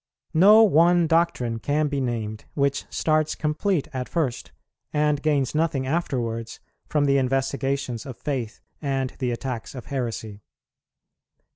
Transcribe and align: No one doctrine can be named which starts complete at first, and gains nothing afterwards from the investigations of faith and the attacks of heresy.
No 0.33 0.63
one 0.63 1.05
doctrine 1.05 1.59
can 1.59 1.87
be 1.87 2.01
named 2.01 2.45
which 2.55 2.87
starts 2.91 3.35
complete 3.35 3.87
at 3.93 4.09
first, 4.09 4.51
and 4.91 5.21
gains 5.21 5.53
nothing 5.53 5.85
afterwards 5.85 6.59
from 6.87 7.05
the 7.05 7.19
investigations 7.19 8.07
of 8.07 8.17
faith 8.17 8.61
and 8.81 9.11
the 9.19 9.29
attacks 9.29 9.75
of 9.75 9.85
heresy. 9.93 10.41